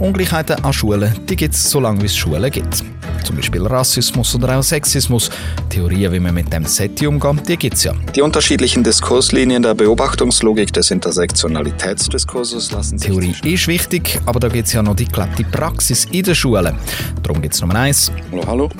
[0.00, 2.82] Ungleichheiten an Schulen gibt es so lange, wie es Schulen gibt.
[3.22, 5.30] Zum Beispiel Rassismus oder auch Sexismus.
[5.68, 7.92] Theorien, wie man mit dem SETI umgeht, die gibt es ja.
[8.14, 13.10] Die unterschiedlichen Diskurslinien der Beobachtungslogik des Intersektionalitätsdiskurses lassen sich...
[13.10, 16.78] Theorie ist wichtig, aber da gibt es ja noch die gelebte Praxis in den Schulen.
[17.22, 18.10] Darum gibt es Nummer eins.
[18.32, 18.70] Hallo, hallo.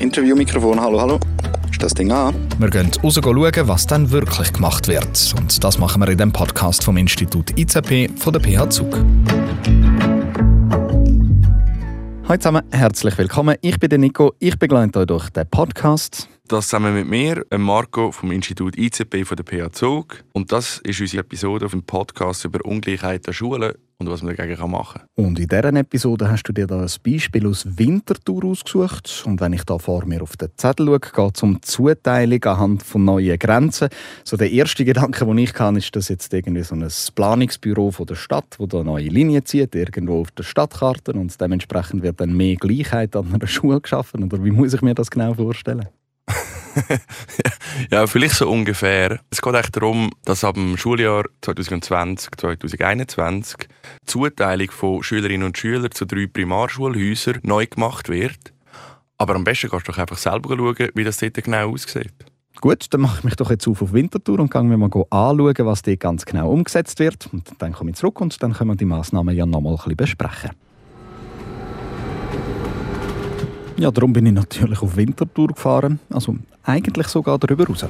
[0.00, 1.20] Interviewmikrofon, hallo, hallo.
[1.70, 2.34] Ist das Ding an?
[2.58, 5.34] Wir gehen raus schauen, was dann wirklich gemacht wird.
[5.38, 8.98] Und das machen wir in dem Podcast vom Institut IZP von der PH Zug.
[12.32, 13.56] Hallo zusammen, herzlich willkommen.
[13.60, 16.30] Ich bin der Nico, ich begleite euch durch den Podcast.
[16.48, 20.24] Das zusammen mit mir, Marco vom Institut ICP von der PH Zug.
[20.32, 24.36] Und das ist unsere Episode auf dem Podcast über Ungleichheit an Schulen und was man
[24.36, 25.26] dagegen machen kann.
[25.26, 29.22] Und in dieser Episode hast du dir da ein Beispiel aus Winterthur ausgesucht.
[29.26, 32.82] Und wenn ich da vor mir auf den Zettel schaue, geht es um Zuteilung anhand
[32.82, 33.88] von neuen Grenzen.
[34.24, 38.06] So der erste Gedanke, den ich kann, ist, dass jetzt irgendwie so ein Planungsbüro von
[38.06, 42.36] der Stadt, wo da neue Linie zieht, irgendwo auf der Stadtkarte und dementsprechend wird dann
[42.36, 44.24] mehr Gleichheit an einer Schule geschaffen.
[44.24, 45.88] Oder wie muss ich mir das genau vorstellen?
[47.90, 49.20] ja, vielleicht so ungefähr.
[49.30, 55.58] Es geht echt darum, dass ab dem Schuljahr 2020, 2021 die Zuteilung von Schülerinnen und
[55.58, 58.52] Schülern zu drei Primarschulhäusern neu gemacht wird.
[59.18, 62.12] Aber am besten kannst du doch einfach selber schauen, wie das dort genau aussieht.
[62.60, 65.54] Gut, dann mache ich mich doch jetzt auf auf Winterthur und gehe mir mal anschauen,
[65.66, 67.28] was dort ganz genau umgesetzt wird.
[67.32, 69.96] Und dann komme ich zurück und dann können wir die Massnahmen ja nochmal ein bisschen
[69.96, 70.50] besprechen.
[73.78, 75.98] Ja, darum bin ich natürlich auf Winterthur gefahren.
[76.10, 77.86] Also eigentlich sogar darüber raus.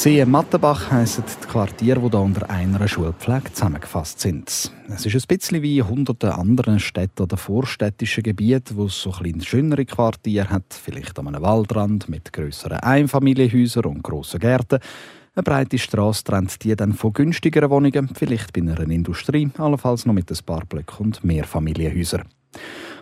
[0.00, 4.48] See Mattenbach heissen die Quartiere, die hier unter einer Schulpflege zusammengefasst sind.
[4.48, 4.70] Es
[5.04, 9.84] ist ein bisschen wie hunderte andere Städte oder vorstädtische Gebiete, wo es so ein schönere
[9.84, 14.78] Quartiere hat, vielleicht an einem Waldrand mit grösseren Einfamilienhäusern und grossen Gärten.
[15.34, 20.14] Eine breite Straße trennt die dann von günstigeren Wohnungen, vielleicht bei einer Industrie, allenfalls noch
[20.14, 22.22] mit ein paar Blöcken und Mehrfamilienhäusern.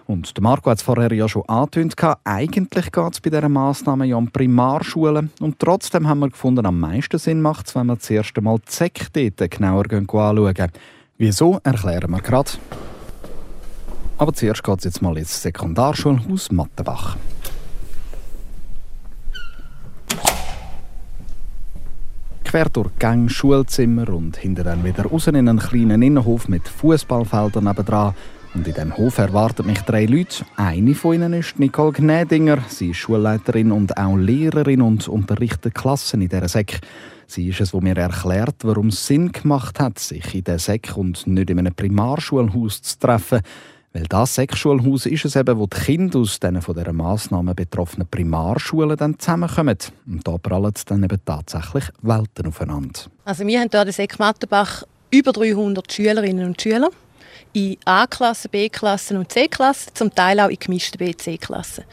[0.06, 4.14] Und Marco hat es vorher ja schon angetönt, eigentlich geht es bei dieser Massnahme ja
[4.14, 5.30] um Primarschulen.
[5.40, 8.72] Und trotzdem haben wir gefunden, am meisten Sinn macht es, wenn wir zuerst einmal die
[8.72, 10.70] Säcke dort genauer anschauen.
[11.18, 12.50] Wieso, erklären wir gerade.
[14.18, 17.16] Aber zuerst geht es jetzt mal ins Sekundarschulhaus Mattenbach.
[22.44, 27.64] Quer durch Gang, Schulzimmer und hinter dann wieder raus in einen kleinen Innenhof mit Fußballfeldern
[27.64, 28.14] nebenan
[28.56, 30.44] und in diesem Hof erwarten mich drei Leute.
[30.56, 32.58] Eine von ihnen ist Nicole Gnädinger.
[32.68, 36.80] Sie ist Schulleiterin und auch Lehrerin und unterrichtet Klassen in dieser Säck.
[37.26, 40.96] Sie ist es, wo mir erklärt, warum es Sinn gemacht hat, sich in der Säck
[40.96, 43.40] und nicht in einem Primarschulhaus zu treffen.
[43.92, 48.08] Weil das Säckschulhaus ist es eben, wo die Kinder aus diesen von dieser Massnahme betroffenen
[48.08, 49.76] Primarschulen dann zusammenkommen.
[50.06, 53.00] Und da prallen dann eben tatsächlich Welten aufeinander.
[53.24, 56.90] Also wir haben hier in Säck Mattenbach über 300 Schülerinnen und Schüler
[57.56, 61.84] in A-Klassen, B-Klassen und C-Klassen, zum Teil auch in gemischten B-C-Klassen.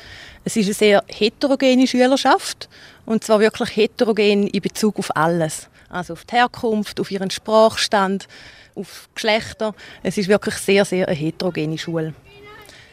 [0.44, 2.68] Es ist eine sehr heterogene Schülerschaft
[3.06, 5.70] und zwar wirklich heterogen in Bezug auf alles.
[5.88, 8.28] Also auf die Herkunft, auf ihren Sprachstand,
[8.76, 9.74] auf Geschlechter.
[10.02, 12.14] Es ist wirklich sehr, sehr eine heterogene Schule.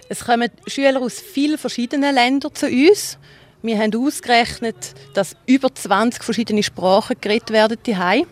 [0.09, 3.19] Es kommen Schüler aus vielen verschiedenen Ländern zu uns.
[3.63, 8.27] Wir haben ausgerechnet, dass über 20 verschiedene Sprachen geredet werden daheim.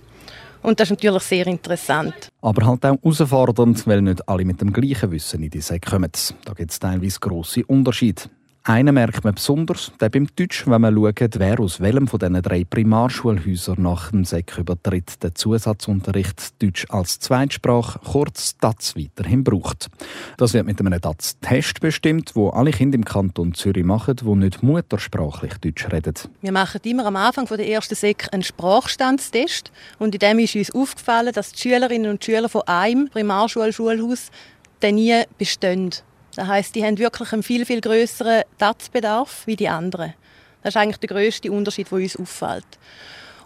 [0.62, 2.28] Und das ist natürlich sehr interessant.
[2.40, 6.10] Aber halt auch herausfordernd, weil nicht alle mit dem gleichen Wissen in die Säcke kommen.
[6.44, 8.22] Da gibt es teilweise grosse Unterschiede.
[8.68, 12.42] Einen merkt man besonders, der beim Deutsch, wenn man schaut, wer aus welchem von diesen
[12.42, 19.88] drei Primarschulhäusern nach dem SEC übertritt, den Zusatzunterricht Deutsch als Zweitsprache, kurz DATS, weiterhin braucht.
[20.36, 24.62] Das wird mit einem DATS-Test bestimmt, wo alle Kinder im Kanton Zürich machen, die nicht
[24.62, 26.12] muttersprachlich Deutsch reden.
[26.42, 30.74] Wir machen immer am Anfang der ersten SEC einen Sprachstandstest und in dem ist uns
[30.74, 34.30] aufgefallen, dass die Schülerinnen und Schüler von einem Primarschulschulhaus
[34.82, 35.90] nie bestehen.
[36.38, 40.14] Das heißt, die haben wirklich einen viel, viel größeren Platzbedarf wie die anderen.
[40.62, 42.78] Das ist eigentlich der größte Unterschied, der uns auffällt.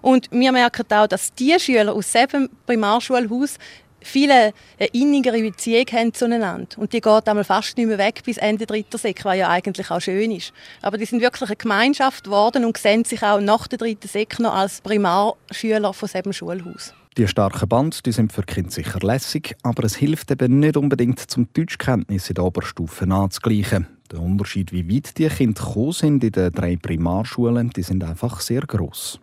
[0.03, 3.57] Und wir merken auch, dass die Schüler aus diesem Primarschulhaus
[4.03, 6.77] viele eine innigere Beziehung haben zueinander.
[6.77, 9.91] Und die geht einmal fast nicht mehr weg bis Ende dritter Sek, was ja eigentlich
[9.91, 10.53] auch schön ist.
[10.83, 14.39] Aber die sind wirklich eine Gemeinschaft geworden und sehen sich auch nach der dritten Sek
[14.39, 16.93] noch als Primarschüler von diesem Schulhaus.
[17.19, 21.19] Die starken Band die sind für Kinder sicher lässig, aber es hilft eben nicht unbedingt,
[21.19, 23.87] zum Deutschkenntnis in der Oberstufe anzugleichen.
[24.11, 28.41] Der Unterschied, wie weit die Kinder gekommen sind in den drei Primarschulen, die sind einfach
[28.41, 29.21] sehr groß.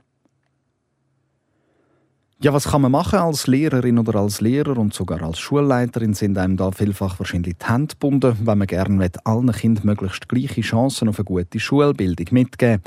[2.42, 6.38] Ja, was kann man machen als Lehrerin oder als Lehrer und sogar als Schulleiterin sind
[6.38, 11.10] einem da vielfach wahrscheinlich die Hände gebunden, wenn man gerne allen Kindern möglichst gleiche Chancen
[11.10, 12.82] auf eine gute Schulbildung mitgeben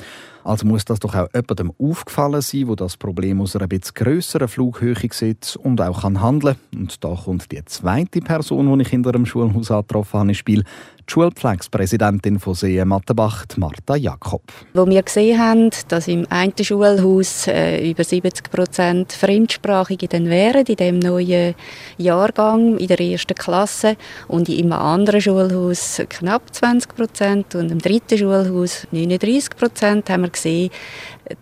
[0.44, 4.48] Also muss das doch auch jemandem aufgefallen sein, wo das Problem aus einer etwas grösseren
[4.48, 6.56] Flughöhe sieht und auch kann handeln.
[6.74, 10.64] Und da kommt die zweite Person, die ich in einem Schulhaus angetroffen habe, ins Spiel
[11.08, 14.42] die Schulpflegspräsidentin von See Mattenbach, Martha Jakob.
[14.72, 20.64] Wo wir gesehen haben, dass im einen Schulhaus äh, über 70 Prozent Fremdsprachige dann wären,
[20.64, 21.54] in dem neuen
[21.98, 23.96] Jahrgang in der ersten Klasse
[24.28, 30.31] und im anderen Schulhaus knapp 20 Prozent und im dritten Schulhaus 39 Prozent, haben wir
[30.32, 30.70] gesehen,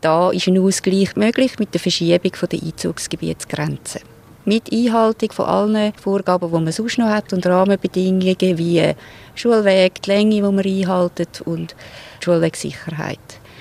[0.00, 4.02] da ist ein Ausgleich möglich mit der Verschiebung der Einzugsgebietsgrenzen
[4.44, 8.94] mit Einhaltung von allen Vorgaben, die man sonst noch hat und Rahmenbedingungen wie
[9.34, 11.76] Schulweg, die Länge, die man einhaltet und
[12.20, 13.19] Schulwegsicherheit.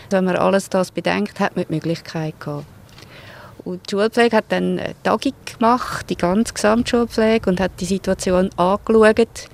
[0.10, 2.66] Wenn man alles das bedenkt, hat man die Möglichkeit gehabt.
[3.64, 8.50] Und die Schulpflege hat dann eine Tagung gemacht, die ganze Gesamtschulpflege, und hat die Situation
[8.56, 9.50] angeschaut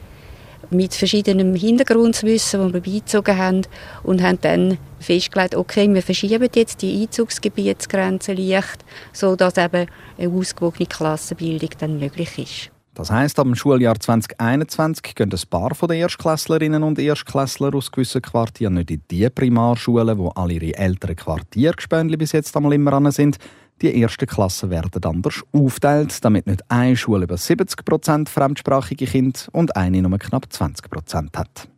[0.69, 3.61] mit verschiedenem Hintergrundwissen, das wir beizogen haben
[4.03, 10.87] und haben dann festgelegt, okay, wir verschieben jetzt die Einzugsgebietsgrenze leicht, sodass eben eine ausgewogene
[10.87, 12.71] Klassenbildung dann möglich ist.
[12.95, 17.91] Das heisst, ab dem Schuljahr 2021 gehen ein paar von den Erstklässlerinnen und Erstklässler aus
[17.91, 22.93] gewissen Quartieren nicht in die Primarschulen, wo alle ihre älteren Quartiergespönli bis jetzt einmal immer
[22.93, 23.37] an sind,
[23.81, 29.75] die ersten Klassen werden anders aufteilt, damit nicht eine Schule über 70% fremdsprachige Kinder und
[29.75, 31.69] eine nur knapp 20% hat.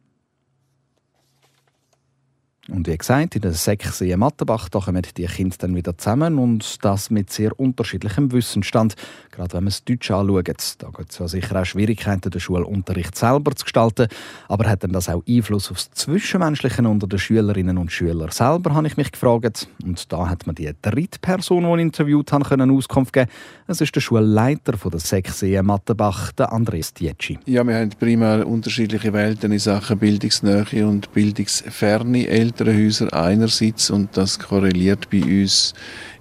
[2.70, 6.84] Und wie gesagt, in der Sächsee Mattenbach da kommen die Kinder dann wieder zusammen und
[6.84, 8.96] das mit sehr unterschiedlichem Wissensstand.
[9.32, 13.16] Gerade wenn man das Deutsch anschaut, da gibt es ja sicher auch Schwierigkeiten, den Schulunterricht
[13.16, 14.08] selber zu gestalten.
[14.50, 18.74] Aber hat denn das auch Einfluss auf das Zwischenmenschliche unter den Schülerinnen und Schülern selber,
[18.74, 19.68] habe ich mich gefragt.
[19.84, 23.30] Und da hat man die dritte Person, die ich interviewt habe, können Auskunft geben.
[23.68, 27.40] Es ist der Schulleiter von der Sächsee Mattenbach, der Andres Dietschi.
[27.46, 32.28] Ja, wir haben primär unterschiedliche Welten in Sachen Bildungsnähe und Bildungsferne.
[32.28, 35.76] Eltern Elternhäuser einerseits und das korreliert bei uns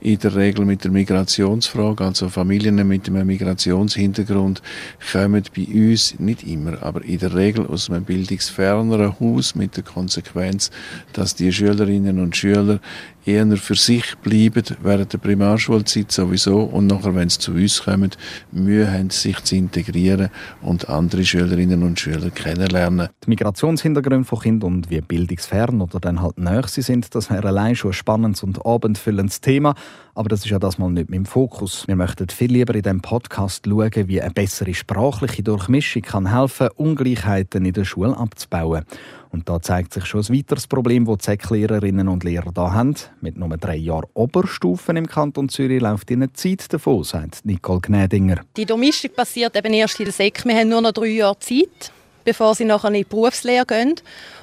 [0.06, 2.04] in der Regel mit der Migrationsfrage.
[2.04, 4.62] Also Familien mit einem Migrationshintergrund
[5.10, 9.82] kommen bei uns nicht immer, aber in der Regel aus einem bildungsferneren Haus mit der
[9.82, 10.70] Konsequenz,
[11.12, 12.78] dass die Schülerinnen und Schüler
[13.26, 18.10] eher für sich bleiben während der Primarschulzeit sowieso und nachher, wenn sie zu uns kommen,
[18.52, 20.30] Mühe haben, sich zu integrieren
[20.62, 23.08] und andere Schülerinnen und Schüler kennenlernen.
[23.24, 27.48] Die Migrationshintergründe von Kindern und wie bildungsfern oder dann halt näher sie sind, das wäre
[27.48, 29.74] allein schon ein spannendes und abendfüllendes Thema.
[30.14, 31.86] Aber das ist ja das mal nicht dem Fokus.
[31.86, 36.68] Wir möchten viel lieber in diesem Podcast schauen, wie eine bessere sprachliche Durchmischung kann helfen,
[36.76, 38.84] Ungleichheiten in der Schule abzubauen.
[39.30, 42.94] Und da zeigt sich schon ein weiteres Problem, das die Säcklehrerinnen und Lehrer da haben.
[43.20, 48.40] Mit nur drei Jahren Oberstufen im Kanton Zürich läuft ihnen Zeit davon, sagt Nicole Gnädinger.
[48.56, 50.42] Die Durchmischung passiert eben erst in der Säck.
[50.44, 51.92] Wir haben nur noch drei Jahre Zeit,
[52.26, 53.94] bevor sie nachher in die Berufslehre gehen.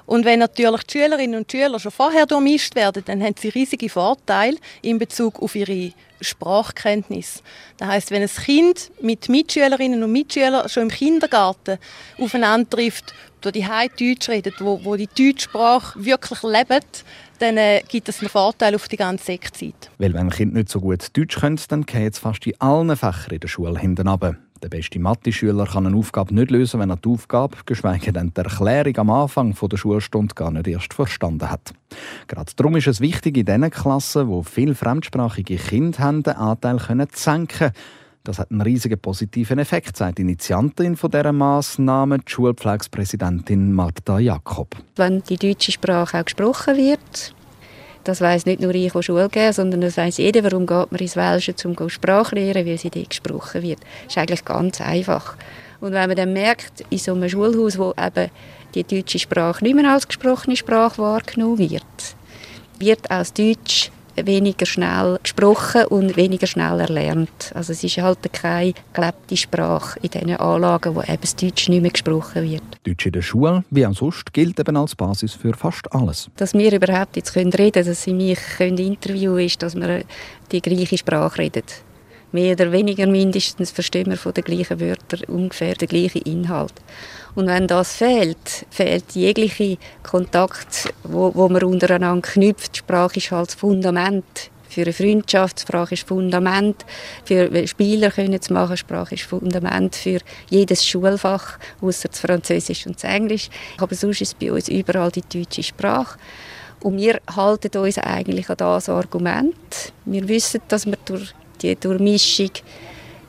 [0.05, 3.89] Und wenn natürlich die Schülerinnen und Schüler schon vorher durchmischt werden, dann haben sie riesige
[3.89, 7.43] Vorteile in Bezug auf ihre Sprachkenntnis.
[7.77, 11.77] Das heißt, wenn ein Kind mit Mitschülerinnen und Mitschülern schon im Kindergarten
[12.17, 13.13] aufeinander trifft,
[13.43, 13.65] wo die
[13.99, 17.03] Deutsch redet, wo, wo die deutsche Sprache wirklich lebt,
[17.39, 19.91] dann äh, gibt es einen Vorteil auf die ganze Sektzeit.
[19.97, 22.95] Weil wenn ein Kind nicht so gut Deutsch können, dann geht es fast in allen
[22.95, 24.37] Fächern in der Schule hinten runter.
[24.63, 28.39] Der beste Mathe-Schüler kann eine Aufgabe nicht lösen, wenn er die Aufgabe, geschweige denn die
[28.39, 31.73] Erklärung am Anfang der Schulstunde gar nicht erst verstanden hat.
[32.29, 36.79] Gerade darum ist es wichtig, in diesen Klassen, wo viele fremdsprachige Kinder haben, den Anteil
[36.79, 37.71] zu senken.
[38.23, 44.17] Das hat einen riesigen positiven Effekt, sagt die Initiantin von dieser Massnahme, die Schulpflegspräsidentin Martha
[44.19, 44.77] Jakob.
[44.95, 47.35] Wenn die deutsche Sprache auch gesprochen wird,
[48.03, 50.99] das weiß nicht nur ich, die Schule geben, sondern das weiß jeder, warum geht man
[50.99, 53.79] ins Welsche, um Sprache lernen, weil sie dort gesprochen wird.
[54.05, 55.35] Das ist eigentlich ganz einfach.
[55.79, 58.29] Und wenn man dann merkt, in so einem Schulhaus, wo eben
[58.73, 61.83] die deutsche Sprache nicht mehr als gesprochene Sprache wahrgenommen wird,
[62.79, 67.51] wird aus Deutsch weniger schnell gesprochen und weniger schnell erlernt.
[67.53, 71.81] Also es ist halt keine gelebte Sprache in diesen Anlagen, wo eben das Deutsch nicht
[71.81, 72.63] mehr gesprochen wird.
[72.83, 76.29] Deutsch in der Schule, wie auch sonst, gilt eben als Basis für fast alles.
[76.37, 80.03] Dass wir überhaupt jetzt reden können, dass sie mich interviewen können, ist, dass wir
[80.51, 81.63] die gleiche Sprache reden.
[82.33, 86.73] Mehr oder weniger mindestens verstehen wir von den gleichen Wörtern ungefähr den gleichen Inhalt.
[87.35, 92.77] Und wenn das fehlt, fehlt jegliche Kontakt, wo, wo man untereinander knüpft.
[92.77, 94.25] Sprache ist halt das Fundament
[94.67, 96.83] für eine Freundschaft, Sprache ist Fundament
[97.23, 100.17] für Spieler können zu machen, Sprache ist Fundament für
[100.49, 103.49] jedes Schulfach, außer das Französisch und das Englisch.
[103.77, 106.17] Aber sonst ist bei uns überall die deutsche Sprache.
[106.81, 109.93] Und wir halten uns eigentlich an das Argument.
[110.05, 111.31] Wir wissen, dass wir durch
[111.63, 112.51] die Durchmischung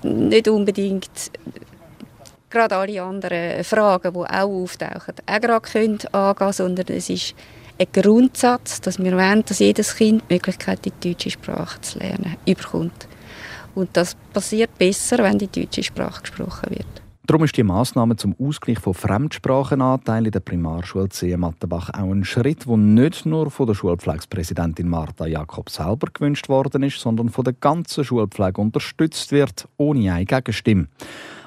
[0.02, 1.10] nicht unbedingt
[2.50, 7.34] gerade alle anderen Fragen, die auch auftauchen, auch gerade können angehen sondern es ist
[7.78, 12.36] ein Grundsatz, dass wir wollen, dass jedes Kind die Möglichkeit, die deutsche Sprache zu lernen,
[12.46, 13.08] überkommt.
[13.74, 17.03] Und das passiert besser, wenn die deutsche Sprache gesprochen wird.
[17.26, 21.34] Darum ist die Massnahme zum Ausgleich von Fremdsprachenanteilen in der Primarschule C.
[21.38, 26.82] Mattenbach auch ein Schritt, der nicht nur von der Schulpflegepräsidentin Martha Jakob selber gewünscht worden
[26.82, 30.88] ist, sondern von der ganzen Schulpflege unterstützt wird, ohne eine Gegenstimme.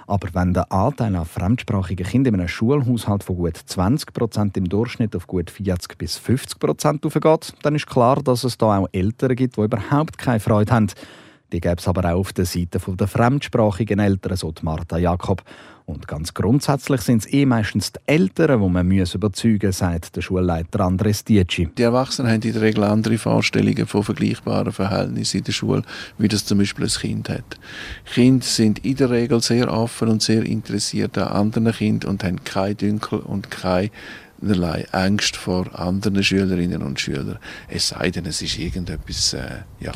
[0.07, 4.67] Aber wenn der Anteil an fremdsprachigen Kindern in einem Schulhaushalt von gut 20 Prozent im
[4.67, 8.89] Durchschnitt auf gut 40 bis 50 Prozent aufgeht, dann ist klar, dass es da auch
[8.93, 10.87] Eltern gibt, die überhaupt keine Freude haben.
[11.51, 15.43] Die gäbe es aber auch auf der Seite der fremdsprachigen Eltern, so Martha Jakob.
[15.85, 20.21] Und ganz grundsätzlich sind es eh meistens die Eltern, die man überzeugen muss, sagt der
[20.21, 21.69] Schulleiter Andres Dietschi.
[21.77, 25.83] Die Erwachsenen haben in der Regel andere Vorstellungen von vergleichbaren Verhältnissen in der Schule,
[26.17, 27.57] wie das zum Beispiel ein Kind hat.
[28.03, 32.43] Kinder sind in der Regel sehr offen und sehr interessiert an anderen Kindern und haben
[32.43, 33.89] keine Dünkel und keine
[34.39, 37.39] keinerlei Angst vor anderen Schülerinnen und Schülern.
[37.67, 39.93] Es sei denn, es ist irgendetwas, äh, ja,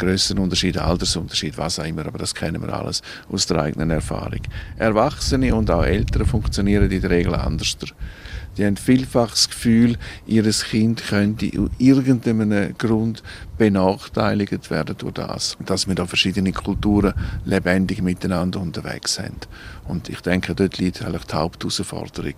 [0.00, 4.40] Grössenunterschied, Altersunterschied, was auch immer, aber das kennen wir alles aus der eigenen Erfahrung.
[4.76, 7.76] Erwachsene und auch Eltern funktionieren in der Regel anders.
[8.56, 13.22] Die haben vielfach das Gefühl, ihr Kind könnte aus irgendeinem Grund
[13.58, 15.56] benachteiligt werden durch das.
[15.64, 17.14] Dass wir da verschiedene Kulturen
[17.44, 19.48] lebendig miteinander unterwegs sind.
[19.86, 22.34] Und ich denke, dort liegt eigentlich die Hauptausforderung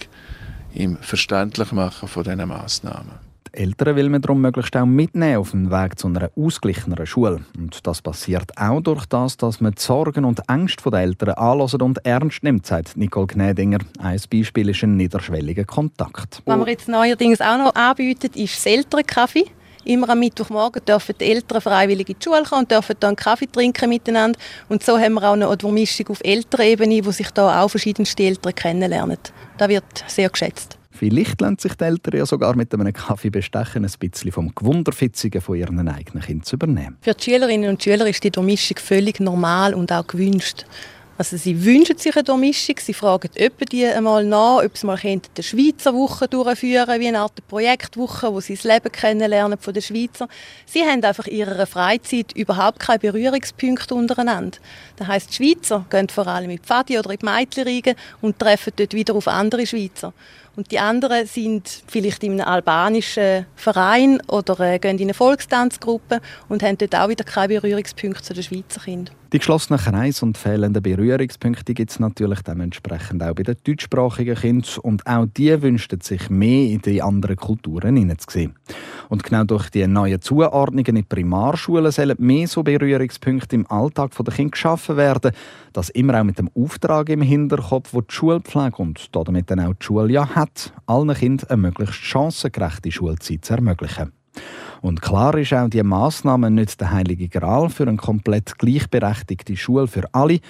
[0.75, 3.32] im Verständlichmachen von diesen Massnahmen.
[3.53, 7.45] Eltern will man darum möglichst auch mitnehmen auf den Weg zu einer ausgeglicheneren Schule.
[7.57, 11.81] Und das passiert auch durch das, dass man die Sorgen und Ängste der Eltern anlässt
[11.81, 13.79] und ernst nimmt, sagt Nicole Gnädinger.
[13.99, 16.43] Ein Beispiel ist ein niederschwelliger Kontakt.
[16.47, 19.47] Was wir jetzt neuerdings auch noch anbieten, ist das Elternkaffee.
[19.85, 23.49] Immer am Mittwochmorgen dürfen die Eltern freiwillig in die Schule kommen und dürfen dann Kaffee
[23.51, 24.39] trinken miteinander.
[24.69, 28.55] Und so haben wir auch eine Mischung auf Elternebene, wo sich da auch verschiedenste Eltern
[28.55, 29.19] kennenlernen.
[29.59, 30.79] Das wird sehr geschätzt.
[31.03, 35.41] Vielleicht lernt sich die Eltern ja sogar mit einem Kaffee bestechen, ein bisschen vom Gewunderfitzigen
[35.41, 36.97] von ihren eigenen Kindern zu übernehmen.
[37.01, 40.65] Für die Schülerinnen und Schüler ist die Durchmischung völlig normal und auch gewünscht.
[41.19, 44.97] Also sie wünschen sich eine Durchmischung, sie fragen etwa die einmal nach, ob sie mal
[45.03, 49.83] eine Schweizer Woche durchführen wie eine Art Projektwoche, wo sie das Leben kennenlernen von den
[49.83, 50.29] Schweizer.
[50.67, 54.59] Sie haben einfach in ihrer Freizeit überhaupt keine Berührungspunkte untereinander.
[54.97, 58.39] Das heisst, die Schweizer gehen vor allem in die Pfadi oder in die Mädchenriege und
[58.39, 60.13] treffen dort wieder auf andere Schweizer.
[60.55, 66.21] Und die anderen sind vielleicht in einem albanischen Verein oder äh, gehen in eine Volkstanzgruppe
[66.49, 69.15] und haben dort auch wieder keine Berührungspunkte zu den Schweizer Kindern.
[69.33, 74.79] Die geschlossenen Kreise und fehlenden Berührungspunkte gibt es natürlich dementsprechend auch bei den deutschsprachigen Kindern.
[74.83, 78.55] Und auch die wünschen sich mehr in die anderen Kulturen hineinzusehen.
[79.09, 84.35] Und genau durch die neuen Zuordnungen in Primarschulen sollen mehr so Berührungspunkte im Alltag der
[84.35, 85.33] Kinder geschaffen werden.
[85.73, 89.75] Das immer auch mit dem Auftrag im Hinterkopf, wo die Schulpflege und damit dann auch
[89.75, 94.13] die Schule ja hat, allen Kindern eine möglichst chancengerechte Schulzeit zu ermöglichen.
[94.81, 99.87] Und klar ist auch, die Massnahme nicht der heilige Gral für eine komplett gleichberechtigte Schule
[99.87, 100.41] für alle.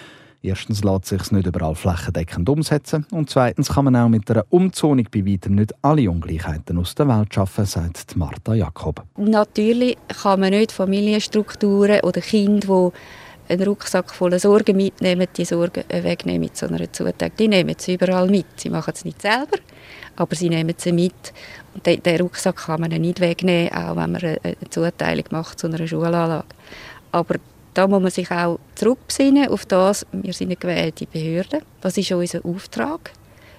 [0.45, 4.45] Erstens lässt sich es nicht überall flächendeckend umsetzen und zweitens kann man auch mit einer
[4.51, 9.05] Umzonung bei weitem nicht alle Ungleichheiten aus der Welt schaffen, sagt Martha Jakob.
[9.17, 12.91] Natürlich kann man nicht Familienstrukturen oder Kinder,
[13.49, 17.37] die einen Rucksack voller Sorgen mitnehmen, die Sorgen wegnehmen mit so einer Zuteilung.
[17.39, 18.47] Die nehmen sie überall mit.
[18.57, 19.59] Sie machen es nicht selber,
[20.17, 21.33] aber sie nehmen sie mit.
[21.75, 25.69] Und den, den Rucksack kann man nicht wegnehmen, auch wenn man eine Zuteilung macht zu
[25.69, 26.45] einer Schulanlage.
[27.13, 27.37] Aber
[27.75, 31.63] da muss man sich auch zurückbesinnen auf das, wir sind eine gewählte Behörde.
[31.81, 33.13] Was ist unser Auftrag?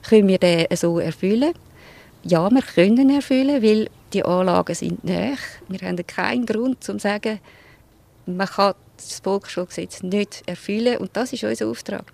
[0.08, 1.53] Können wir den so erfüllen?
[2.24, 5.38] Ja, wir können erfüllen, weil die Anlagen sind näher.
[5.67, 7.39] Wir haben keinen Grund, um zu sagen,
[8.25, 10.98] man kann das Volksschulgesetz nicht erfüllen.
[10.98, 12.13] Und das ist unser Auftrag.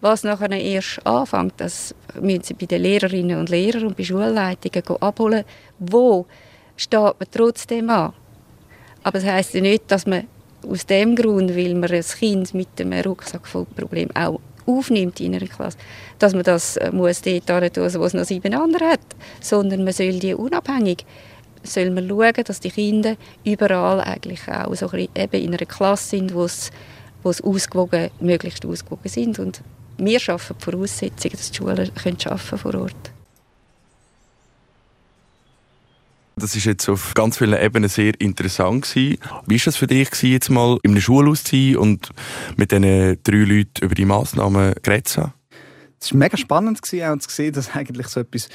[0.00, 5.02] Was nachher erst anfängt, das müssen Sie bei den Lehrerinnen und Lehrern und bei Schulleitungen
[5.02, 5.44] abholen.
[5.78, 6.26] Wo
[6.76, 8.12] steht man trotzdem an?
[9.02, 10.26] Aber das heisst ja nicht, dass man
[10.68, 15.34] aus dem Grund, weil man ein Kind mit einem Rucksack voll Problem auch aufnimmt in
[15.34, 15.78] einer Klasse,
[16.18, 19.00] dass man das äh, muss dort tun, wo es noch sieben andere hat,
[19.40, 21.04] sondern man soll die unabhängig
[21.62, 26.10] soll man schauen, dass die Kinder überall eigentlich auch so ein eben in einer Klasse
[26.10, 26.70] sind, wo es,
[27.22, 29.62] wo ausgewogen, möglichst ausgewogen sind und
[29.98, 33.15] wir schaffen die Voraussetzungen, dass die Schulen können arbeiten vor Ort.
[36.38, 39.16] Das ist jetzt auf ganz vielen Ebenen sehr interessant gewesen.
[39.46, 42.10] Wie war das für dich gewesen, jetzt mal in einem Schulhaus zu sein und
[42.58, 44.74] mit diesen drei Leuten über die Massnahmen
[45.04, 45.32] zu haben?
[45.98, 48.50] Es war mega spannend gewesen, auch zu sehen, dass eigentlich so etwas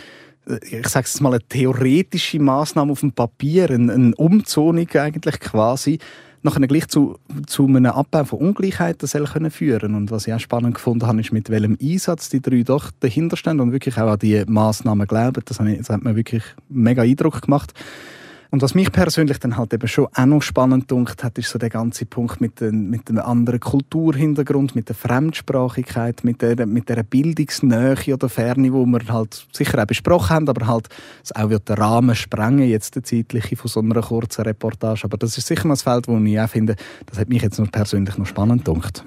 [0.63, 5.99] ich sage es mal, eine theoretische Maßnahme auf dem Papier, eine, eine Umzonung eigentlich quasi,
[6.43, 10.39] nachher gleich zu, zu einem Abbau von Ungleichheiten soll können führen Und was ich auch
[10.39, 14.11] spannend gefunden habe, ist, mit welchem Einsatz die drei doch dahinter stehen und wirklich auch
[14.11, 15.41] an die Massnahmen glauben.
[15.45, 17.73] Das, das hat mir wirklich mega Eindruck gemacht.
[18.51, 21.57] Und was mich persönlich dann halt eben schon auch noch spannend dunkt hat, ist so
[21.57, 26.89] der ganze Punkt mit, den, mit dem anderen Kulturhintergrund, mit der Fremdsprachigkeit, mit der, mit
[26.89, 30.89] der Bildungsnähe oder Ferne, wo wir halt sicher auch besprochen haben, aber halt
[31.23, 35.05] es auch wird den Rahmen sprengen, jetzt der zeitliche von so einer kurzen Reportage.
[35.05, 37.67] Aber das ist sicher ein Feld, wo ich auch finde, das hat mich jetzt nur
[37.67, 39.05] persönlich noch spannend dunkt.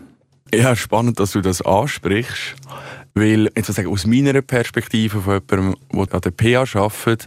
[0.55, 2.55] Ja, spannend, dass du das ansprichst,
[3.15, 7.27] weil jetzt sagen, aus meiner Perspektive von jemandem, der an der PA arbeitet,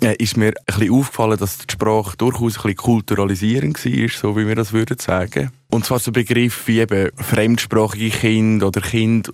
[0.00, 4.46] ist mir ein bisschen aufgefallen, dass die Sprache durchaus ein bisschen kulturalisierend war, so wie
[4.46, 5.50] wir das würden sagen.
[5.68, 9.32] Und zwar so Begriffe wie eben fremdsprachige Kind oder Kind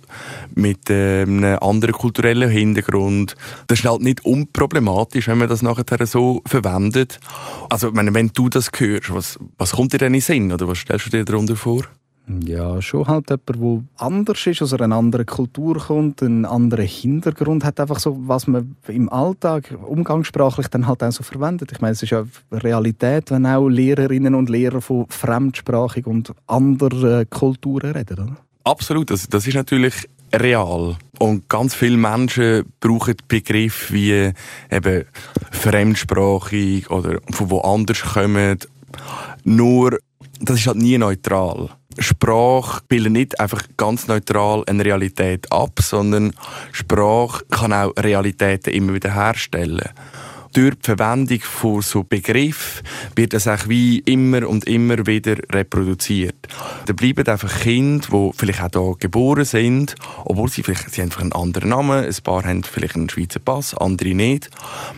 [0.55, 3.35] mit äh, einem anderen kulturellen Hintergrund.
[3.67, 7.19] Das ist halt nicht unproblematisch, wenn man das nachher so verwendet.
[7.69, 10.67] Also, meine, wenn du das hörst, was, was kommt dir denn in den Sinn oder
[10.67, 11.83] was stellst du dir darunter vor?
[12.27, 17.65] Ja, schon halt jemand, der anders ist, aus einer anderen Kultur kommt, einen anderen Hintergrund
[17.65, 21.73] hat, einfach so, was man im Alltag umgangssprachlich dann halt auch so verwendet.
[21.73, 27.29] Ich meine, es ist ja Realität, wenn auch Lehrerinnen und Lehrer von fremdsprachig und anderen
[27.29, 28.37] Kulturen reden, oder?
[28.63, 30.95] Absolut, das, das ist natürlich real.
[31.19, 34.31] Und ganz viele Menschen brauchen Begriffe wie
[34.71, 35.05] eben
[35.51, 38.59] fremdsprachig oder von woanders kommen.
[39.43, 39.99] Nur,
[40.39, 41.69] das ist halt nie neutral.
[41.99, 46.33] Sprache bildet nicht einfach ganz neutral eine Realität ab, sondern
[46.71, 49.89] Sprache kann auch Realitäten immer wieder herstellen
[50.53, 56.35] durch die Verwendung von so Begriffen wird das auch wie immer und immer wieder reproduziert.
[56.85, 59.95] Da bleiben einfach Kinder, die vielleicht auch hier geboren sind,
[60.25, 63.39] obwohl sie vielleicht sie haben einfach einen anderen Namen, ein paar haben vielleicht einen Schweizer
[63.39, 64.49] Pass, andere nicht,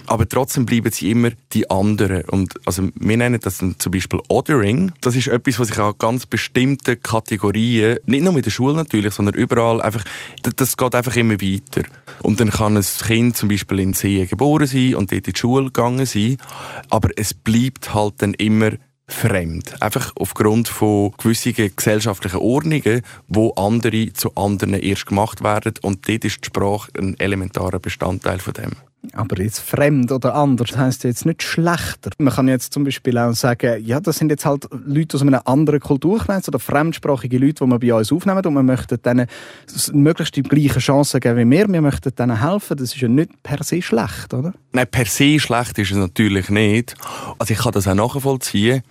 [0.08, 2.24] aber trotzdem bleiben sie immer die anderen.
[2.26, 4.92] Und also wir nennen das dann zum Beispiel Othering.
[5.02, 9.14] Das ist etwas, was sich an ganz bestimmten Kategorien, nicht nur mit der Schule natürlich,
[9.14, 10.04] sondern überall einfach,
[10.42, 11.88] das geht einfach immer weiter.
[12.22, 15.40] Und dann kann ein Kind zum Beispiel in Seen geboren sein und dort in die
[15.40, 16.38] Schule gegangen sein,
[16.90, 18.72] aber es bleibt halt dann immer
[19.08, 19.82] fremd.
[19.82, 26.26] Einfach aufgrund von gewissen gesellschaftlichen Ordnungen, wo andere zu anderen erst gemacht werden und dort
[26.26, 28.72] ist die Sprache ein elementarer Bestandteil von dem.
[29.14, 32.12] Aber jetzt fremd oder anders heißt jetzt nicht schlechter.
[32.18, 35.40] Man kann jetzt zum Beispiel auch sagen, ja, das sind jetzt halt Leute aus einem
[35.46, 39.28] anderen Kulturkreis oder fremdsprachige Leute, die wir bei uns aufnehmen und wir möchten denen
[39.94, 41.68] möglichst die gleichen Chancen geben wie wir.
[41.68, 42.78] Wir möchten denen helfen.
[42.78, 44.54] Das ist ja nicht per se schlecht, oder?
[44.72, 46.96] Nein, per se schlecht ist es natürlich nicht.
[47.40, 48.82] Also ich kann das auch nachvollziehen.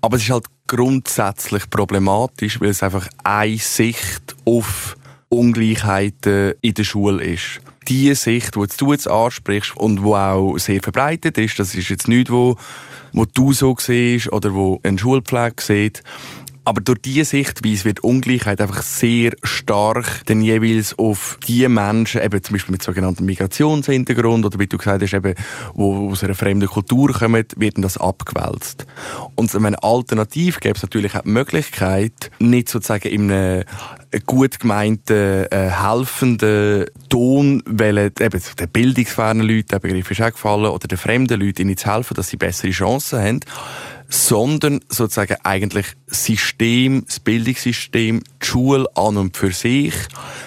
[0.00, 4.96] Aber es ist halt grundsätzlich problematisch, weil es einfach eine Sicht auf
[5.28, 10.82] Ungleichheiten in der Schule ist die Sicht, die du jetzt ansprichst und die auch sehr
[10.82, 12.56] verbreitet ist, das ist jetzt nichts, wo,
[13.12, 16.02] wo du so siehst oder wo ein Schulpflege sieht,
[16.64, 22.42] aber durch diese Sichtweise wird Ungleichheit einfach sehr stark dann jeweils auf die Menschen, eben
[22.42, 25.34] zum Beispiel mit sogenanntem Migrationshintergrund oder wie du gesagt hast, eben,
[25.74, 28.86] wo aus einer fremden Kultur kommen, wird das abgewälzt.
[29.34, 33.64] Und eine Alternativ gäbe es natürlich auch die Möglichkeit, nicht sozusagen in einem
[34.26, 40.66] gut gemeinten, äh, helfenden Ton, weil eben den bildungsfernen Leuten, der Begriff ist auch gefallen,
[40.66, 43.40] oder den fremden Leuten ihnen zu helfen, dass sie bessere Chancen haben,
[44.08, 49.94] sondern sozusagen eigentlich System, das Bildungssystem, die Schule an und für sich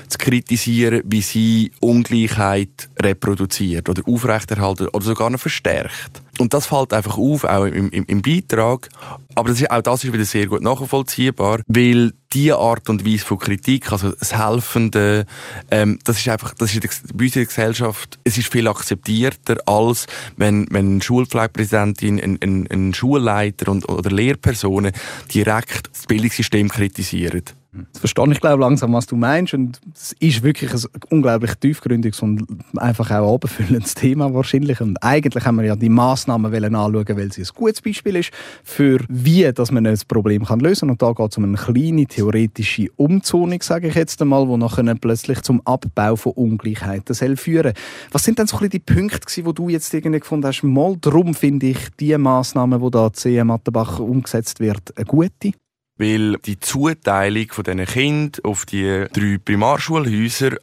[0.08, 6.22] zu kritisieren, wie sie Ungleichheit reproduziert oder aufrechterhalten oder sogar noch verstärkt.
[6.40, 8.90] Und das fällt einfach auf, auch im, im, im Beitrag.
[9.36, 13.26] Aber das ist, auch das ist wieder sehr gut nachvollziehbar, weil diese Art und Weise
[13.26, 15.26] von Kritik, also das Helfende,
[15.72, 16.82] ähm, das ist einfach, das ist
[17.14, 22.38] bei uns in der Gesellschaft, es ist viel akzeptierter, als wenn, wenn eine Schulpflegepräsidentin, ein,
[22.42, 24.92] ein, ein Schulleiter und, oder Lehrpersonen
[25.34, 27.44] direkt das Bildungssystem kritisieren.
[27.88, 32.22] Jetzt verstehe ich glaube langsam, was du meinst und es ist wirklich ein unglaublich tiefgründiges
[32.22, 32.46] und
[32.78, 37.42] einfach auch abendfüllendes Thema wahrscheinlich und eigentlich haben wir ja die Massnahmen anschauen, weil sie
[37.42, 38.32] ein gutes Beispiel ist
[38.64, 42.06] für wie, dass man ein Problem kann lösen und da geht es um eine kleine
[42.06, 47.74] theoretische Umzonung, sage ich jetzt einmal, wo nachher plötzlich zum Abbau von Ungleichheiten soll führen.
[48.12, 51.34] Was sind denn so ein die Punkte, die du jetzt irgendwie gefunden hast, mal darum
[51.34, 55.54] finde ich die Massnahmen, die da CM Mattenbach umgesetzt wird, eine gute?
[55.98, 60.58] Weil die Zuteilung von diesen Kindern auf die drei Primarschulhäuser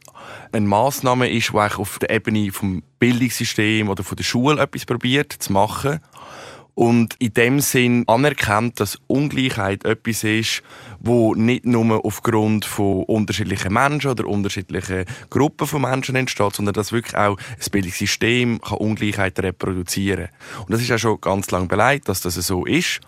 [0.51, 5.53] eine Massnahme ist, die auf der Ebene vom Bildungssystem oder der Schule etwas probiert zu
[5.53, 5.99] machen
[6.75, 10.61] und in dem Sinn anerkennt, dass Ungleichheit etwas ist,
[10.99, 16.91] wo nicht nur aufgrund von unterschiedlichen Menschen oder unterschiedlichen Gruppen von Menschen entsteht, sondern dass
[16.91, 20.27] wirklich auch ein Bildungssystem kann Ungleichheit reproduzieren
[20.59, 22.99] Und das ist ja schon ganz lange beleidigt, dass das so ist.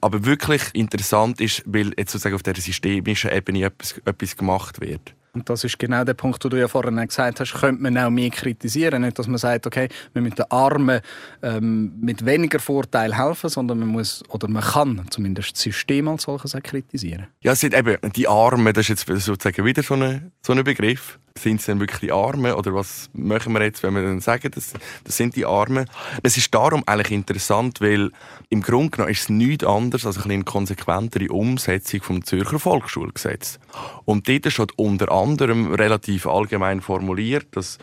[0.00, 5.14] Aber wirklich interessant ist, weil jetzt sozusagen auf der systemischen Ebene etwas, etwas gemacht wird.
[5.32, 8.10] Und das ist genau der Punkt, den du ja vorhin gesagt hast, könnte man auch
[8.10, 9.02] mehr kritisieren.
[9.02, 11.00] Nicht, dass man sagt, okay, wir müssen den Armen
[11.42, 16.24] ähm, mit weniger Vorteil helfen, sondern man muss, oder man kann zumindest das System als
[16.24, 17.26] solches auch kritisieren.
[17.42, 20.64] Ja, es sind eben die Armen, das ist jetzt sozusagen wieder so ein so eine
[20.64, 24.20] Begriff sind es dann wirklich die Armen oder was machen wir jetzt, wenn wir dann
[24.20, 24.72] sagen, das,
[25.04, 25.88] das sind die Armen?
[26.22, 28.10] Es ist darum eigentlich interessant, weil
[28.48, 33.58] im Grunde genommen ist es nichts anderes als eine konsequentere Umsetzung vom Zürcher Volksschulgesetz.
[34.04, 37.78] Und dort steht unter anderem relativ allgemein formuliert, dass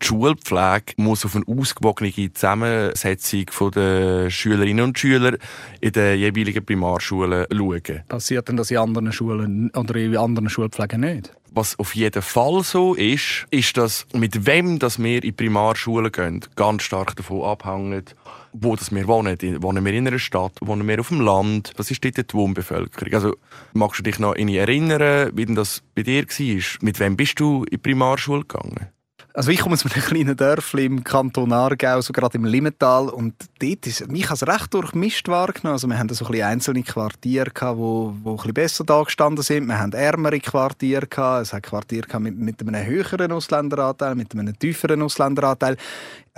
[0.00, 5.36] die Schulpflege muss auf eine ausgewogene Zusammensetzung der Schülerinnen und Schüler
[5.80, 8.02] in den jeweiligen Primarschulen schauen.
[8.08, 11.32] Passiert denn das in anderen Schulen oder in anderen Schulpflegen nicht?
[11.50, 16.44] Was auf jeden Fall so ist, ist, dass mit wem das wir in Primarschulen gehen,
[16.56, 18.14] ganz stark davon abhängt,
[18.52, 19.36] wo das wir wohnen.
[19.62, 21.72] Wohnen wir in einer Stadt, wohnen wir auf dem Land?
[21.76, 23.14] Was ist dort die Wohnbevölkerung?
[23.14, 23.36] Also,
[23.72, 26.62] magst du dich noch erinnern, wie denn das bei dir war?
[26.82, 28.88] Mit wem bist du in die Primarschule gegangen?
[29.38, 33.34] Also ich komme aus einem kleinen Dörfli im Kanton Aargau, so gerade im Limmental und
[33.60, 35.74] dort ist, mich als recht durchmischt wahrgenommen.
[35.74, 39.68] Also wir haben so ein einzelne Quartiere gehabt, wo, wo ein besser dagestanden sind.
[39.68, 41.42] Wir haben ärmere Quartiere gehabt.
[41.42, 45.76] Es hat Quartiere mit, mit einem höheren Ausländeranteil, mit einem tieferen Ausländeranteil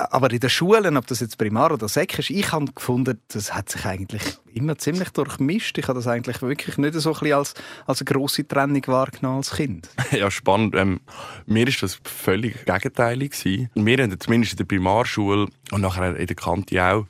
[0.09, 3.55] aber in den Schulen, ob das jetzt Primar oder Sek ist, ich habe gefunden, das
[3.55, 5.77] hat sich eigentlich immer ziemlich durchmischt.
[5.79, 7.55] Ich habe das eigentlich wirklich nicht so ein als,
[7.87, 9.89] als eine grosse Trennung wahrgenommen als Kind.
[10.11, 10.75] Ja, spannend.
[10.75, 11.01] Ähm,
[11.47, 13.33] mir war das völlig gegenteilig.
[13.33, 13.71] Gewesen.
[13.75, 17.07] Wir haben zumindest in der Primarschule und nachher in der Kante auch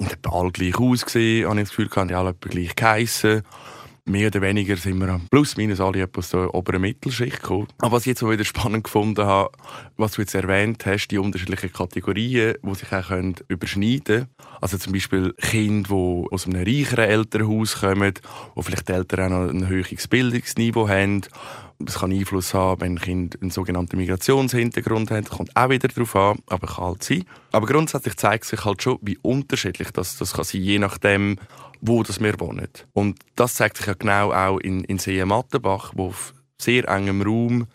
[0.00, 3.42] und alle gleich ausgesehen, habe ich das Gefühl, die alle gleich geheissen
[4.08, 7.68] mehr oder weniger sind wir plus minus alle aus der oberen Mittelschicht gekommen.
[7.78, 9.50] Aber was ich jetzt wieder spannend gefunden habe,
[9.96, 13.10] was du jetzt erwähnt hast, die unterschiedlichen Kategorien, die sich auch
[13.48, 14.28] überschneiden können.
[14.60, 18.14] Also zum Beispiel Kinder, die aus einem reicheren Elternhaus kommen,
[18.54, 21.22] wo vielleicht die Eltern auch noch ein höheres Bildungsniveau haben
[21.86, 25.24] es kann Einfluss haben, wenn Kinder einen sogenannten Migrationshintergrund haben.
[25.24, 27.24] Das kommt auch wieder darauf an, aber kann halt sein.
[27.52, 31.36] Aber grundsätzlich zeigt sich halt schon, wie unterschiedlich das, das kann sein, je nachdem,
[31.80, 32.68] wo das wir wohnen.
[32.92, 37.66] Und das zeigt sich ja genau auch in, in See-Mattenbach, wo auf sehr engem Raum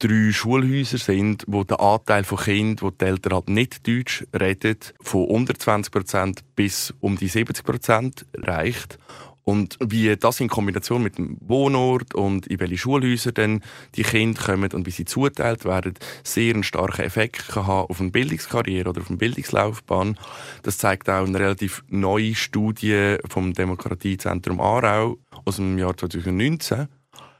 [0.00, 4.78] drei Schulhäuser sind, wo der Anteil von Kindern, die die Eltern halt nicht Deutsch reden,
[5.00, 8.98] von unter 20% bis um die 70% reicht.
[9.44, 13.62] Und wie das in Kombination mit dem Wohnort und in welche Schulhäuser dann
[13.94, 18.00] die Kinder kommen und wie sie zuteilt werden, sehr einen starken Effekt kann haben auf
[18.00, 20.18] eine Bildungskarriere oder auf eine Bildungslaufbahn.
[20.62, 26.88] Das zeigt auch eine relativ neue Studie vom Demokratiezentrum Aarau aus dem Jahr 2019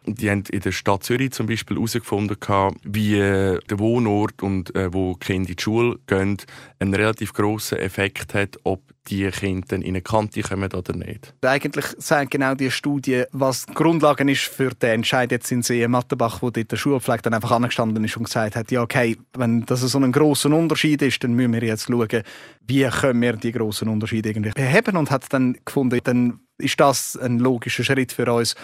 [0.06, 2.36] die haben in der Stadt Zürich zum Beispiel herausgefunden,
[2.84, 6.36] wie äh, der Wohnort und äh, wo Kinder in die Schule gehen,
[6.78, 11.34] einen relativ grossen Effekt hat, ob die Kinder in eine Kante kommen oder nicht.
[11.42, 15.86] Eigentlich sagen genau die Studie, was die Grundlage ist für den Entscheid jetzt in See
[15.86, 19.66] Mattenbach, wo dort der Schulpflege dann einfach angestanden ist und gesagt hat, ja okay, wenn
[19.66, 22.22] das so ein grosser Unterschied ist, dann müssen wir jetzt schauen,
[22.66, 27.16] wie können wir die grossen Unterschiede irgendwie beheben und hat dann gefunden, dann ist das
[27.16, 28.54] ein logischer Schritt für uns,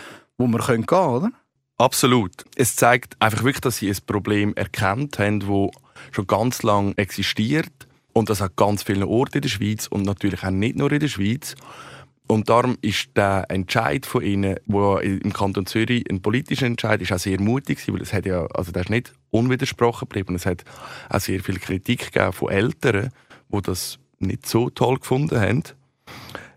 [0.41, 1.33] wo wir gehen können, oder?
[1.79, 2.45] Absolut.
[2.57, 7.89] Es zeigt einfach wirklich, dass sie ein Problem erkannt haben, das schon ganz lange existiert
[8.13, 11.01] und das hat ganz viele Orte in der Schweiz und natürlich auch nicht nur in
[11.01, 11.55] der Schweiz.
[12.27, 17.13] Und darum ist der Entscheid von ihnen, wo im Kanton Zürich ein politischer Entscheid ist,
[17.13, 20.37] auch sehr mutig weil es hat ja, also der ist nicht unwidersprochen geblieben.
[20.37, 20.65] Es hat
[21.09, 23.11] auch sehr viel Kritik gegeben von Eltern,
[23.49, 25.63] die das nicht so toll gefunden haben.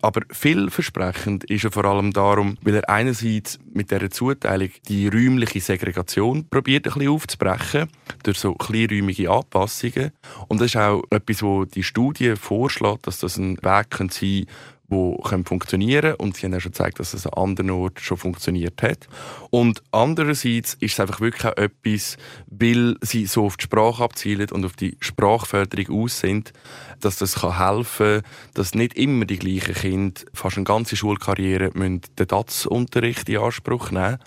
[0.04, 5.60] Aber vielversprechend ist er vor allem darum, weil er einerseits mit dieser Zuteilung die räumliche
[5.60, 7.88] Segregation probiert, ein bisschen aufzubrechen,
[8.22, 10.12] durch so kleinräumige Anpassungen.
[10.48, 14.46] Und das ist auch etwas, wo die Studie vorschlägt, dass das ein Weg sein kann,
[14.94, 16.14] die funktionieren können.
[16.16, 19.08] Und sie haben auch schon gezeigt, dass es an anderen Orten schon funktioniert hat.
[19.50, 24.50] Und andererseits ist es einfach wirklich auch etwas, weil sie so auf die Sprache abzielen
[24.50, 26.52] und auf die Sprachförderung aus sind,
[27.00, 32.00] dass das helfen kann, dass nicht immer die gleichen Kinder fast eine ganze Schulkarriere den
[32.16, 34.18] DATS-Unterricht in Anspruch nehmen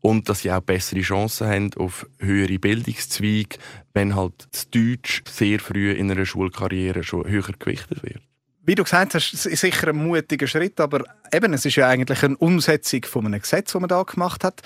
[0.00, 3.56] und dass sie auch bessere Chancen haben auf höhere Bildungszweige,
[3.94, 8.20] wenn halt das Deutsch sehr früh in einer Schulkarriere schon höher gewichtet wird
[8.66, 12.22] wie du gesagt hast, ist sicher ein mutiger Schritt, aber eben, es ist ja eigentlich
[12.22, 14.62] eine Umsetzung von einem Gesetz, das man da gemacht hat.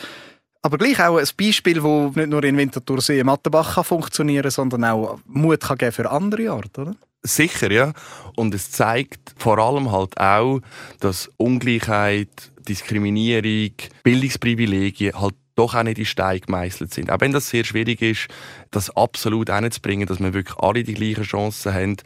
[0.63, 5.21] Aber gleich auch ein Beispiel, das nicht nur in Winterthursee Mattenbach kann funktionieren sondern auch
[5.27, 6.97] Mut kann geben für andere Orte, oder?
[7.23, 7.93] Sicher, ja.
[8.37, 10.61] Und es zeigt vor allem halt auch,
[11.01, 17.11] dass Ungleichheit, Diskriminierung, Bildungsprivilegien halt doch auch nicht in Stein gemeißelt sind.
[17.11, 18.29] Auch wenn das sehr schwierig ist,
[18.71, 21.97] das absolut hinzubringen, dass wir wirklich alle die gleichen Chancen haben,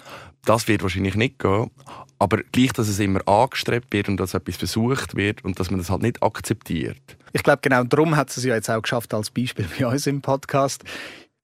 [0.44, 1.70] das wird wahrscheinlich nicht gehen.
[2.18, 5.78] Aber gleich, dass es immer angestrebt wird und dass etwas versucht wird und dass man
[5.81, 7.16] das halt nicht akzeptiert.
[7.33, 10.20] Ich glaube, genau darum hat es ja jetzt auch geschafft, als Beispiel bei uns im
[10.20, 10.85] Podcast.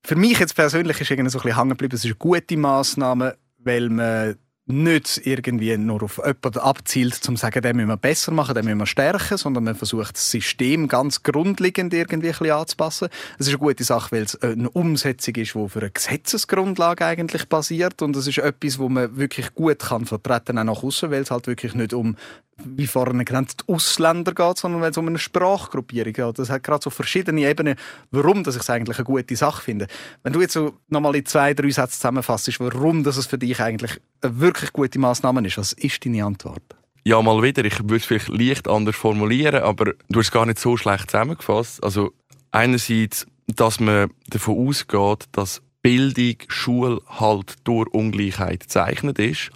[0.04, 2.56] Für mich jetzt persönlich ist irgendwie so ein bisschen hängen geblieben, es ist eine gute
[2.56, 4.36] Massnahme, weil man
[4.68, 8.66] nicht irgendwie nur auf jemanden abzielt, um zu sagen, den müssen wir besser machen, den
[8.66, 13.08] müssen wir stärken, sondern man versucht, das System ganz grundlegend irgendwie ein bisschen anzupassen.
[13.38, 17.48] Es ist eine gute Sache, weil es eine Umsetzung ist, die auf einer Gesetzesgrundlage eigentlich
[17.48, 21.22] basiert und es ist etwas, wo man wirklich gut kann vertreten, auch nach außen, weil
[21.22, 22.16] es halt wirklich nicht um
[22.64, 26.38] wie vorhin genannt, die Ausländer geht, sondern weil es um eine Sprachgruppierung geht.
[26.38, 27.76] Das hat gerade so verschiedene Ebenen,
[28.10, 29.86] warum ich es eigentlich eine gute Sache finde.
[30.22, 34.00] Wenn du jetzt so nochmal in zwei, drei Sätze zusammenfasst, warum das für dich eigentlich
[34.20, 36.62] eine wirklich gute Maßnahme ist, was ist deine Antwort?
[37.04, 37.64] Ja, mal wieder.
[37.64, 41.10] Ich würde es vielleicht leicht anders formulieren, aber du hast es gar nicht so schlecht
[41.10, 41.82] zusammengefasst.
[41.82, 42.12] Also
[42.50, 49.50] einerseits, dass man davon ausgeht, dass Bildung, Schule halt durch Ungleichheit gezeichnet ist,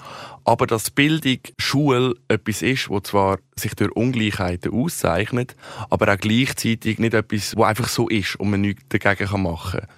[0.45, 5.57] aber dass Bildung, Schule etwas ist, wo zwar sich durch Ungleichheiten auszeichnet,
[5.91, 9.89] aber auch gleichzeitig nicht etwas, wo einfach so ist und man nichts dagegen machen kann.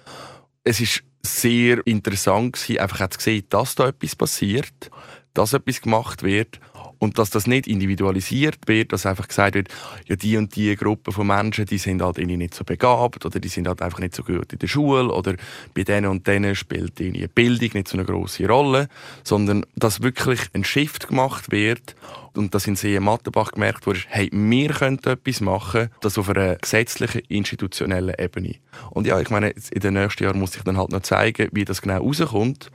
[0.63, 4.91] Es ist sehr interessant gewesen, einfach zu sehen, dass da etwas passiert,
[5.33, 6.59] dass etwas gemacht wird
[6.99, 9.69] und dass das nicht individualisiert wird, dass einfach gesagt wird,
[10.07, 13.39] ja, die und die Gruppe von Menschen, die sind halt irgendwie nicht so begabt oder
[13.39, 15.35] die sind halt einfach nicht so gut in der Schule oder
[15.73, 18.87] bei denen und denen spielt die Bildung nicht so eine große Rolle,
[19.23, 21.95] sondern dass wirklich ein Shift gemacht wird
[22.35, 26.55] und dass in See Mattenbach gemerkt wurde, hey, wir können etwas machen, das auf einer
[26.55, 28.55] gesetzlichen, institutionellen Ebene.
[28.91, 31.65] Und ja, ich meine, in den nächsten Jahren muss ich dann halt noch zeigen, wie
[31.65, 32.71] das genau rauskommt.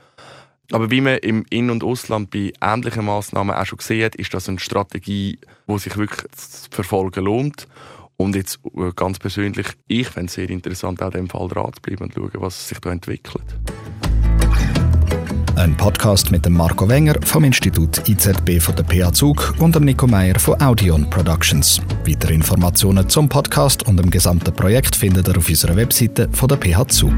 [0.73, 4.49] Aber wie man im In- und Ausland bei ähnlichen Massnahmen auch schon hat, ist das
[4.49, 7.67] eine Strategie, die sich wirklich zu verfolgen lohnt.
[8.17, 11.73] Und jetzt äh, ganz persönlich, ich fände es sehr interessant, auch in dem Fall dran
[11.73, 13.43] zu bleiben und schauen, was sich da entwickelt.
[15.57, 19.85] Ein Podcast mit dem Marco Wenger vom Institut IZB von der PA Zug und dem
[19.85, 21.81] Nico Meyer von Audion Productions.
[22.07, 26.57] Weitere Informationen zum Podcast und dem gesamten Projekt findet ihr auf unserer Webseite von der
[26.57, 27.15] PH Zug.